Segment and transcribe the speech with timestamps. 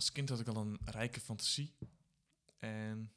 [0.00, 1.76] als kind had ik al een rijke fantasie.
[2.58, 3.12] En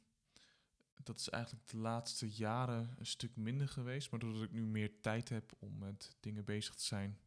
[1.04, 4.12] dat is eigenlijk de laatste jaren een stuk minder geweest.
[4.12, 7.20] Maar doordat ik nu meer tijd heb om met dingen bezig te zijn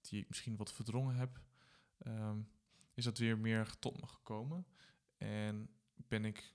[0.00, 1.40] die ik misschien wat verdrongen heb,
[1.98, 2.38] ehm,
[2.94, 4.66] is dat weer meer tot me gekomen.
[5.16, 6.54] En ben ik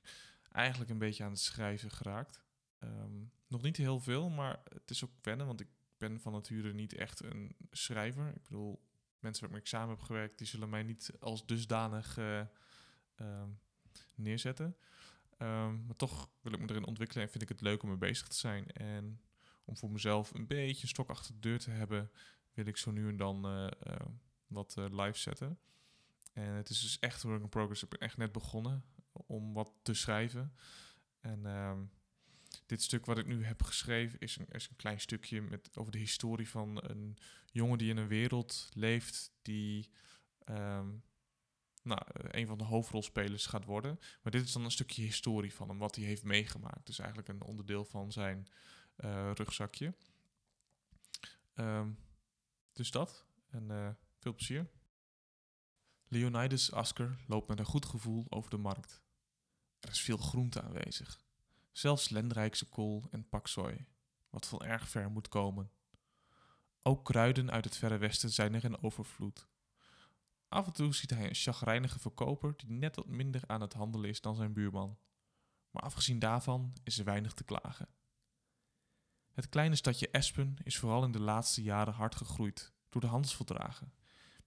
[0.51, 2.43] eigenlijk een beetje aan het schrijven geraakt.
[2.79, 6.73] Ehm, nog niet heel veel, maar het is ook wennen, want ik ben van nature
[6.73, 8.27] niet echt een schrijver.
[8.35, 8.86] Ik bedoel,
[9.19, 12.41] mensen waar ik samen heb gewerkt, die zullen mij niet als dusdanig uh,
[14.15, 14.77] neerzetten.
[15.37, 17.97] Ehm, maar toch wil ik me erin ontwikkelen en vind ik het leuk om mee
[17.97, 18.71] bezig te zijn.
[18.71, 19.21] En
[19.65, 22.11] om voor mezelf een beetje een stok achter de deur te hebben,
[22.53, 23.67] wil ik zo nu en dan uh,
[24.47, 25.59] wat live zetten.
[26.33, 27.83] En het is dus echt work in progress.
[27.83, 30.53] Ik ben echt net begonnen om wat te schrijven.
[31.19, 31.83] En ehm,
[32.65, 35.91] dit stuk wat ik nu heb geschreven is een, is een klein stukje met, over
[35.91, 37.17] de historie van een
[37.51, 39.89] jongen die in een wereld leeft die
[40.45, 40.89] ehm,
[41.87, 43.99] nou, een van de hoofdrolspelers gaat worden.
[44.21, 46.85] Maar dit is dan een stukje historie van hem, wat hij heeft meegemaakt.
[46.85, 48.47] Dus eigenlijk een onderdeel van zijn
[48.97, 49.93] uh, rugzakje.
[51.55, 51.97] Um,
[52.73, 53.25] dus dat.
[53.49, 54.69] En uh, veel plezier.
[56.07, 59.01] Leonidas Asker loopt met een goed gevoel over de markt.
[59.79, 61.26] Er is veel groente aanwezig.
[61.77, 63.85] Zelfs lendrijkse kool en paksoi,
[64.29, 65.71] wat van erg ver moet komen.
[66.81, 69.47] Ook kruiden uit het verre westen zijn er in overvloed.
[70.47, 74.09] Af en toe ziet hij een chagrijnige verkoper die net wat minder aan het handelen
[74.09, 74.97] is dan zijn buurman.
[75.71, 77.89] Maar afgezien daarvan is er weinig te klagen.
[79.31, 83.93] Het kleine stadje Espen is vooral in de laatste jaren hard gegroeid door de handelsverdragen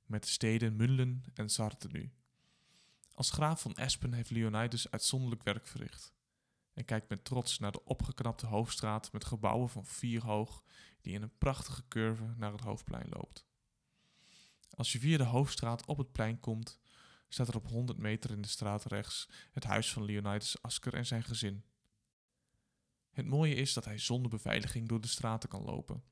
[0.05, 2.13] met de steden Mullen en Sartenu.
[3.15, 6.19] Als graaf van Espen heeft Leonidas uitzonderlijk werk verricht
[6.75, 10.65] en kijkt met trots naar de opgeknapte hoofdstraat met gebouwen van vier hoog
[11.01, 13.47] die in een prachtige curve naar het hoofdplein loopt.
[14.71, 16.81] Als je via de hoofdstraat op het plein komt,
[17.29, 21.07] staat er op 100 meter in de straat rechts het huis van Leonidas Asker en
[21.07, 21.65] zijn gezin.
[23.11, 26.05] Het mooie is dat hij zonder beveiliging door de straten kan lopen.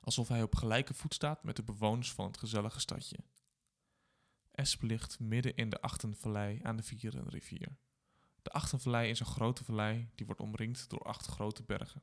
[0.00, 3.18] Alsof hij op gelijke voet staat met de bewoners van het gezellige stadje.
[4.50, 7.76] Esp ligt midden in de Achtenvallei aan de Vierenrivier.
[8.42, 12.02] De Achtenvallei is een grote vallei die wordt omringd door acht grote bergen.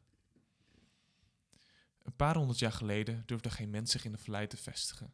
[2.02, 5.14] Een paar honderd jaar geleden durfde geen mens zich in de vallei te vestigen,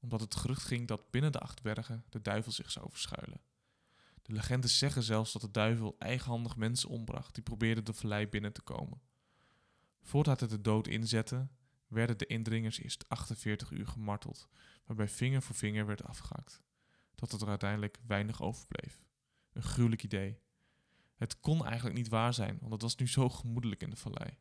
[0.00, 3.40] omdat het gerucht ging dat binnen de acht bergen de duivel zich zou verschuilen.
[4.22, 8.52] De legendes zeggen zelfs dat de duivel eigenhandig mensen ombracht die probeerden de vallei binnen
[8.52, 9.00] te komen.
[10.02, 11.48] Voordat het de dood inzette,
[11.86, 14.48] werden de indringers eerst 48 uur gemarteld,
[14.84, 16.62] waarbij vinger voor vinger werd afgehakt,
[17.14, 19.04] tot er uiteindelijk weinig overbleef.
[19.54, 20.38] Een gruwelijk idee.
[21.16, 24.38] Het kon eigenlijk niet waar zijn, want het was nu zo gemoedelijk in de vallei.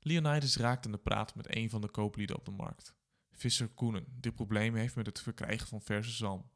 [0.00, 2.94] Leonidas raakte in de praat met een van de kooplieden op de markt,
[3.32, 6.50] visser Koenen, die problemen heeft met het verkrijgen van verse zalm.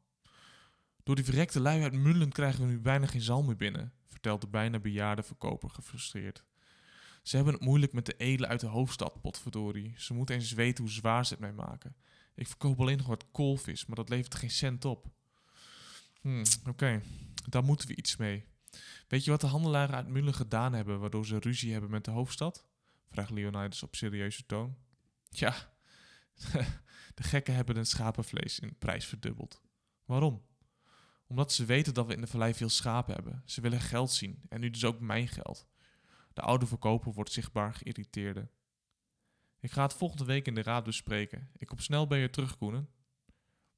[1.03, 4.41] Door die verrekte lui uit Mullen krijgen we nu bijna geen zalm meer binnen, vertelt
[4.41, 6.45] de bijna bejaarde verkoper gefrustreerd.
[7.23, 9.93] Ze hebben het moeilijk met de edelen uit de hoofdstad, potverdorie.
[9.97, 11.95] Ze moeten eens weten hoe zwaar ze het mee maken.
[12.35, 15.07] Ik verkoop alleen nog wat koolvis, maar dat levert geen cent op.
[16.21, 17.01] Hmm, Oké,
[17.49, 18.45] daar moeten we iets mee.
[19.07, 22.11] Weet je wat de handelaren uit Mullen gedaan hebben waardoor ze ruzie hebben met de
[22.11, 22.65] hoofdstad?
[23.09, 24.77] Vraagt Leonidas op serieuze toon.
[25.29, 25.73] Ja,
[27.15, 29.61] de gekken hebben het schapenvlees in prijs verdubbeld.
[30.05, 30.45] Waarom?
[31.27, 33.41] Omdat ze weten dat we in de vallei veel schapen hebben.
[33.45, 35.67] Ze willen geld zien en nu dus ook mijn geld.
[36.33, 38.49] De oude verkoper wordt zichtbaar geïrriteerde.
[39.59, 41.49] Ik ga het volgende week in de raad bespreken.
[41.57, 42.89] Ik kom snel bij je terug, Koenen.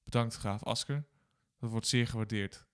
[0.04, 1.06] Bedankt, graaf Asker.
[1.62, 2.66] Dat wordt zeer gewaardeerd.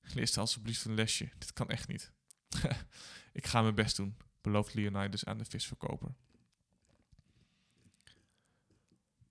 [0.00, 1.30] Lees alsjeblieft een lesje.
[1.38, 2.12] Dit kan echt niet.
[3.32, 6.14] ik ga mijn best doen, belooft Leonidas aan de visverkoper.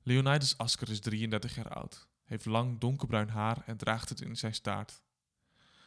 [0.01, 4.53] Leonidas Asker is 33 jaar oud, heeft lang donkerbruin haar en draagt het in zijn
[4.53, 5.03] staart.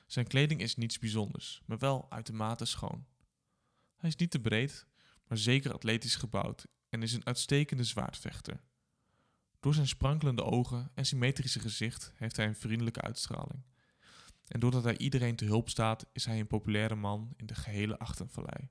[0.07, 3.07] Zijn kleding is niets bijzonders, maar wel uitermate schoon.
[3.97, 4.87] Hij is niet te breed,
[5.27, 8.61] maar zeker atletisch gebouwd en is een uitstekende zwaardvechter.
[9.67, 13.63] Door zijn sprankelende ogen en symmetrische gezicht heeft hij een vriendelijke uitstraling.
[14.47, 17.99] En doordat hij iedereen te hulp staat, is hij een populaire man in de gehele
[17.99, 18.69] Achtenvallei.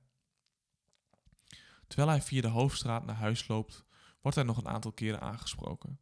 [1.86, 3.84] Terwijl hij via de hoofdstraat naar huis loopt,
[4.20, 5.98] wordt hij nog een aantal keren aangesproken,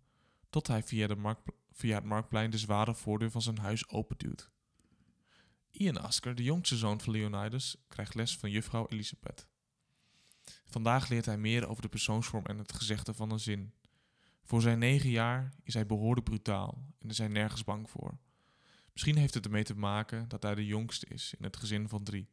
[0.50, 1.37] tot hij via, de
[1.73, 4.50] via het marktplein de zware voordeur van zijn huis openduwt.
[5.70, 9.46] Ian Asker, de jongste zoon van Leonidas, krijgt les van juffrouw Elisabeth.
[10.67, 13.73] Vandaag leert hij meer over de persoonsvorm en het gezegde van een zin.
[14.44, 18.19] Voor zijn negen jaar is hij behoorlijk brutaal en is hij nergens bang voor.
[18.93, 22.05] Misschien heeft het ermee te maken dat hij de jongste is in het gezin van
[22.05, 22.29] drie.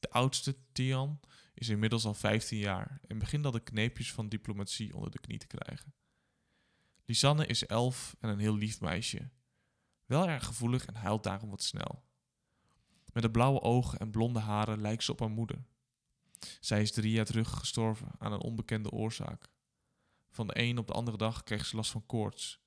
[0.00, 1.20] De oudste, Tian,
[1.54, 5.38] is inmiddels al 15 jaar en begint al de kneepjes van diplomatie onder de knie
[5.38, 5.94] te krijgen.
[7.04, 9.30] Lisanne is elf en een heel lief meisje.
[10.06, 12.04] Wel erg gevoelig en huilt daarom wat snel.
[13.12, 15.64] Met de blauwe ogen en blonde haren lijkt ze op haar moeder.
[16.60, 19.50] Zij is drie jaar terug gestorven aan een onbekende oorzaak.
[20.32, 22.60] Van de een op de andere dag kreeg ze last van koorts.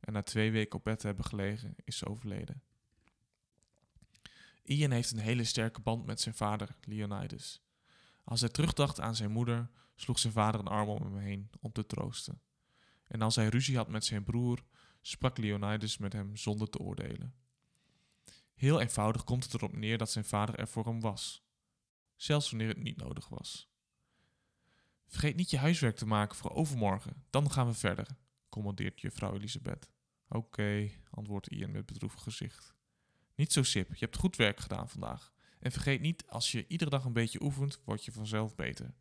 [0.00, 2.62] En na twee weken op bed te hebben gelegen, is ze overleden.
[4.62, 7.62] Ian heeft een hele sterke band met zijn vader, Leonidas.
[8.24, 11.72] Als hij terugdacht aan zijn moeder, sloeg zijn vader een arm om hem heen om
[11.72, 12.40] te troosten.
[13.06, 14.64] En als hij ruzie had met zijn broer,
[15.00, 17.34] sprak Leonidas met hem zonder te oordelen.
[18.54, 21.44] Heel eenvoudig komt het erop neer dat zijn vader er voor hem was,
[22.16, 23.69] zelfs wanneer het niet nodig was.
[25.10, 28.06] Vergeet niet je huiswerk te maken voor overmorgen, dan gaan we verder,
[28.48, 29.90] commandeert juffrouw Elisabeth.
[30.28, 32.74] Oké, antwoordt Ian met bedroefd gezicht.
[33.34, 35.32] Niet zo sip, je hebt goed werk gedaan vandaag.
[35.58, 38.94] En vergeet niet, als je iedere dag een beetje oefent, word je vanzelf beter.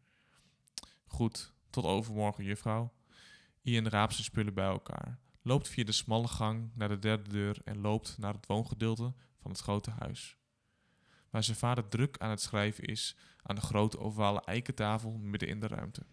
[1.05, 2.93] Goed, tot overmorgen, juffrouw.
[3.61, 7.61] Ian raapt zijn spullen bij elkaar, loopt via de smalle gang naar de derde deur
[7.63, 10.38] en loopt naar het woongedeelte van het grote huis.
[11.29, 15.59] Waar zijn vader druk aan het schrijven is aan de grote ovale eikentafel midden in
[15.59, 16.05] de ruimte.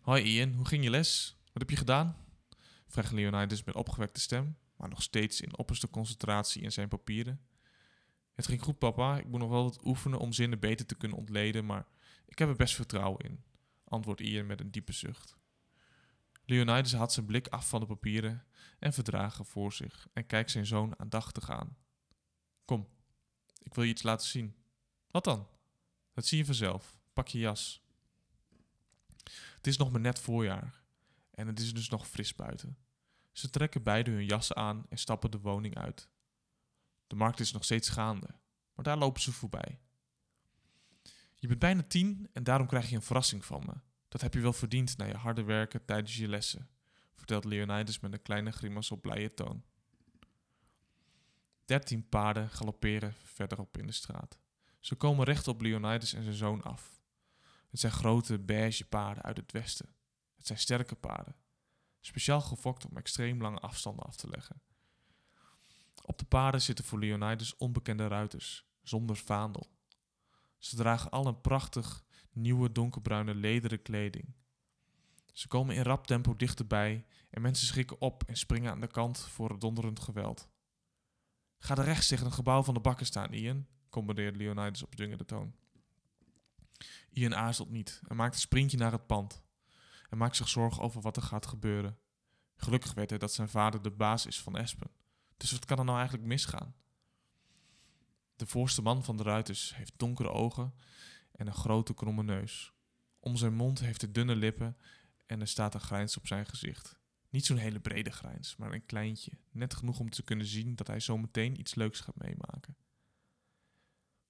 [0.00, 1.36] Hoi Ian, hoe ging je les?
[1.44, 2.16] Wat heb je gedaan?
[2.86, 7.40] vraagt Leonidas met opgewekte stem, maar nog steeds in opperste concentratie in zijn papieren.
[8.34, 9.18] Het ging goed, papa.
[9.18, 11.86] Ik moet nog wel wat oefenen om zinnen beter te kunnen ontleden, maar
[12.26, 13.42] ik heb er best vertrouwen in,
[13.84, 15.36] antwoordt Ian met een diepe zucht.
[16.44, 18.44] Leonidas haalt zijn blik af van de papieren
[18.78, 21.76] en verdragen voor zich en kijkt zijn zoon aandachtig aan.
[22.64, 22.88] Kom,
[23.58, 24.56] ik wil je iets laten zien.
[25.10, 25.48] Wat dan?
[26.12, 26.96] Dat zie je vanzelf.
[27.12, 27.82] Pak je jas.
[29.54, 30.82] Het is nog maar net voorjaar
[31.30, 32.78] en het is dus nog fris buiten.
[33.32, 36.08] Ze trekken beide hun jassen aan en stappen de woning uit.
[37.06, 38.26] De markt is nog steeds gaande,
[38.74, 39.80] maar daar lopen ze voorbij.
[41.34, 43.74] Je bent bijna tien en daarom krijg je een verrassing van me.
[44.08, 46.68] Dat heb je wel verdiend na je harde werken tijdens je lessen,
[47.14, 49.64] vertelt Leonidas met een kleine grimas op blije toon.
[51.68, 54.38] Dertien paarden galopperen verderop in de straat.
[54.80, 57.00] Ze komen recht op Leonidas en zijn zoon af.
[57.70, 59.94] Het zijn grote beige paarden uit het westen.
[60.36, 61.36] Het zijn sterke paarden,
[62.00, 64.62] speciaal gefokt om extreem lange afstanden af te leggen.
[66.02, 69.66] Op de paarden zitten voor Leonidas onbekende ruiters, zonder vaandel.
[70.58, 74.34] Ze dragen al een prachtig nieuwe donkerbruine lederen kleding.
[75.32, 79.18] Ze komen in rap tempo dichterbij en mensen schrikken op en springen aan de kant
[79.18, 80.48] voor het donderend geweld.
[81.58, 85.24] Ga er rechts tegen het gebouw van de bakken staan, Ian, commandeert Leonidas op dwingende
[85.24, 85.54] toon.
[87.10, 89.42] Ian aarzelt niet en maakt een sprintje naar het pand.
[90.08, 91.98] En maakt zich zorgen over wat er gaat gebeuren.
[92.56, 94.90] Gelukkig weet hij dat zijn vader de baas is van Espen.
[95.36, 96.74] Dus wat kan er nou eigenlijk misgaan?
[98.36, 100.74] De voorste man van de ruiters heeft donkere ogen
[101.32, 102.72] en een grote kromme neus.
[103.20, 104.76] Om zijn mond heeft hij dunne lippen
[105.26, 106.97] en er staat een grijns op zijn gezicht.
[107.28, 109.30] Niet zo'n hele brede grijns, maar een kleintje.
[109.50, 112.76] Net genoeg om te kunnen zien dat hij zometeen iets leuks gaat meemaken.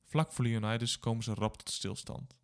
[0.05, 2.37] Vlak voor Leonidas komen ze rap tot stilstand.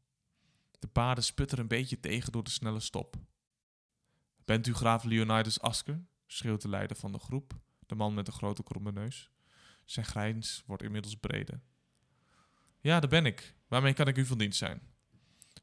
[0.78, 3.16] De paarden sputteren een beetje tegen door de snelle stop.
[4.44, 6.04] Bent u graaf Leonidas Asker?
[6.26, 9.30] schreeuwt de leider van de groep, de man met de grote kromme neus.
[9.84, 11.60] Zijn grijns wordt inmiddels breder.
[12.80, 13.54] Ja, daar ben ik.
[13.68, 14.93] Waarmee kan ik u van dienst zijn?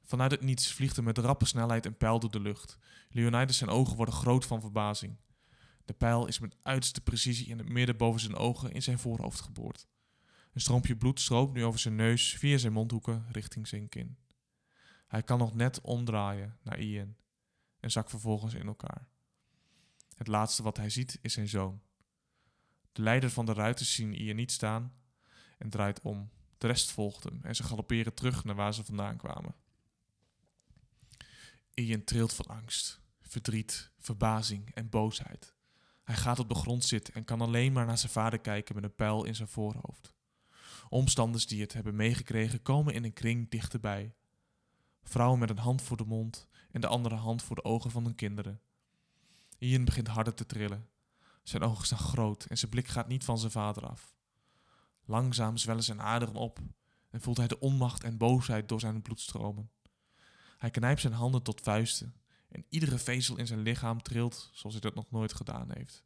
[0.04, 2.78] Vanuit het niets vliegt er met rappe snelheid een pijl door de lucht.
[3.10, 5.18] Leonidas zijn ogen worden groot van verbazing.
[5.86, 9.42] De pijl is met uiterste precisie in het midden boven zijn ogen in zijn voorhoofd
[9.42, 9.88] geboord.
[10.54, 14.18] Een stroompje bloed stroomt nu over zijn neus via zijn mondhoeken richting zijn kin.
[15.08, 17.16] Hij kan nog net omdraaien naar Ian
[17.80, 19.08] en zakt vervolgens in elkaar.
[20.16, 21.82] Het laatste wat hij ziet is zijn zoon.
[22.92, 24.94] De leider van de ruiters zien Ian niet staan
[25.58, 26.30] en draait om.
[26.58, 29.56] De rest volgt hem en ze galopperen terug naar waar ze vandaan kwamen.
[31.74, 35.56] Ian trilt van angst, verdriet, verbazing en boosheid.
[36.04, 38.84] Hij gaat op de grond zitten en kan alleen maar naar zijn vader kijken met
[38.84, 40.14] een pijl in zijn voorhoofd.
[40.90, 44.16] Omstanders die het hebben meegekregen komen in een kring dichterbij.
[45.04, 48.04] Vrouwen met een hand voor de mond en de andere hand voor de ogen van
[48.04, 48.62] hun kinderen.
[49.58, 50.90] Ian begint harder te trillen.
[51.44, 54.16] Zijn ogen staan groot en zijn blik gaat niet van zijn vader af.
[55.06, 56.60] Langzaam zwellen zijn aderen op
[57.10, 59.72] en voelt hij de onmacht en boosheid door zijn bloed stromen.
[60.62, 62.16] Hij knijpt zijn handen tot vuisten
[62.48, 66.04] en iedere vezel in zijn lichaam trilt zoals hij dat nog nooit gedaan heeft.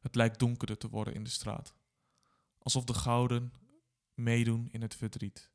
[0.00, 1.74] Het lijkt donkerder te worden in de straat,
[2.58, 3.52] alsof de gouden
[4.14, 5.50] meedoen in het verdriet.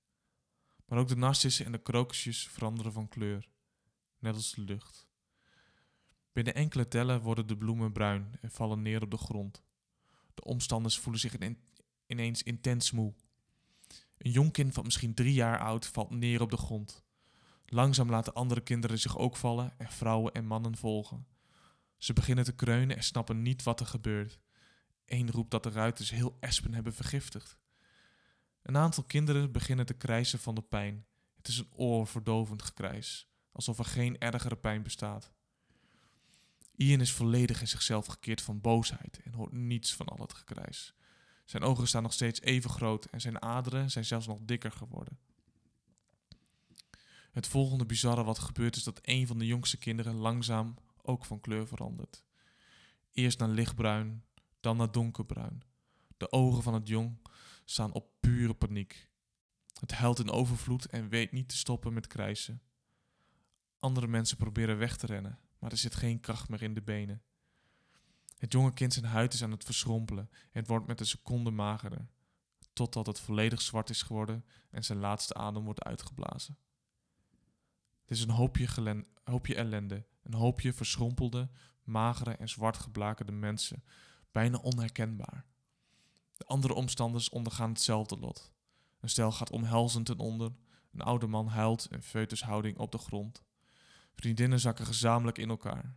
[0.85, 3.49] Maar ook de narcissen en de krokusjes veranderen van kleur,
[4.19, 5.07] net als de lucht.
[6.33, 9.63] Binnen enkele tellen worden de bloemen bruin en vallen neer op de grond.
[10.33, 11.35] De omstanders voelen zich
[12.07, 13.13] ineens intens moe.
[14.17, 17.04] Een jong kind van misschien drie jaar oud valt neer op de grond.
[17.65, 21.27] Langzaam laten andere kinderen zich ook vallen en vrouwen en mannen volgen.
[21.97, 24.39] Ze beginnen te kreunen en snappen niet wat er gebeurt.
[25.05, 27.57] Eén roept dat de ruiters heel Espen hebben vergiftigd.
[28.61, 31.05] Een aantal kinderen beginnen te krijsen van de pijn.
[31.35, 35.31] Het is een oorverdovend gekrijs, alsof er geen ergere pijn bestaat.
[36.75, 40.93] Ian is volledig in zichzelf gekeerd van boosheid en hoort niets van al het gekrijs.
[41.45, 45.19] Zijn ogen staan nog steeds even groot en zijn aderen zijn zelfs nog dikker geworden.
[47.35, 51.39] Het volgende bizarre wat gebeurt is dat een van de jongste kinderen langzaam ook van
[51.39, 52.23] kleur verandert.
[53.11, 54.23] Eerst naar lichtbruin,
[54.59, 55.63] dan naar donkerbruin.
[56.17, 57.17] De ogen van het jong
[57.65, 59.09] staan op pure paniek.
[59.79, 62.61] Het huilt in overvloed en weet niet te stoppen met krijsen.
[63.79, 67.21] Andere mensen proberen weg te rennen, maar er zit geen kracht meer in de benen.
[68.37, 71.51] Het jonge kind zijn huid is aan het verschrompelen en het wordt met een seconde
[71.51, 72.07] magerder,
[72.73, 76.57] totdat het volledig zwart is geworden en zijn laatste adem wordt uitgeblazen.
[78.05, 81.49] Het is een hoopje, gelen, hoopje ellende, een hoopje verschrompelde,
[81.83, 83.83] magere en zwart geblakerde mensen,
[84.31, 85.45] bijna onherkenbaar.
[86.37, 88.53] De andere omstanders ondergaan hetzelfde lot.
[88.99, 90.51] Een stel gaat omhelzend ten onder,
[90.91, 93.43] een oude man huilt in feutushouding op de grond.
[94.13, 95.95] Vriendinnen zakken gezamenlijk in elkaar,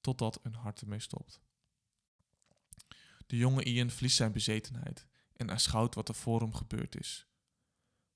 [0.00, 1.40] totdat een hart ermee stopt.
[3.26, 7.26] De jonge Ian verliest zijn bezetenheid en aanschouwt wat er voor hem gebeurd is.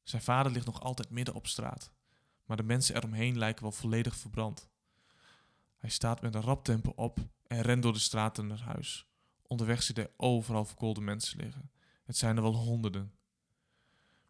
[0.02, 1.92] Zijn vader ligt nog altijd midden op straat,
[2.44, 4.68] maar de mensen eromheen lijken wel volledig verbrand.
[5.76, 9.06] Hij staat met een rap tempo op en rent door de straten naar huis.
[9.42, 11.70] Onderweg ziet hij overal verkoolde mensen liggen.
[12.04, 13.12] Het zijn er wel honderden.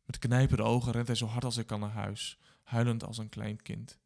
[0.04, 3.28] Met knijpende ogen rent hij zo hard als hij kan naar huis, huilend als een
[3.28, 3.98] klein kind.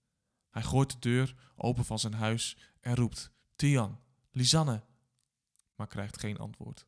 [0.50, 4.00] Hij gooit de deur open van zijn huis en roept: Tian,
[4.30, 4.82] Lisanne,
[5.74, 6.87] maar krijgt geen antwoord.